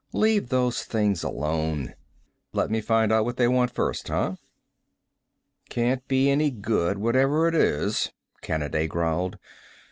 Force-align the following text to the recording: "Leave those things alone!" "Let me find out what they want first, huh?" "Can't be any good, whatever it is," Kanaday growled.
"Leave 0.13 0.49
those 0.49 0.83
things 0.83 1.21
alone!" 1.21 1.93
"Let 2.53 2.71
me 2.71 2.81
find 2.81 3.11
out 3.13 3.23
what 3.23 3.37
they 3.37 3.47
want 3.47 3.69
first, 3.69 4.07
huh?" 4.07 4.37
"Can't 5.69 6.07
be 6.07 6.31
any 6.31 6.49
good, 6.49 6.97
whatever 6.97 7.47
it 7.47 7.53
is," 7.53 8.09
Kanaday 8.41 8.87
growled. 8.87 9.37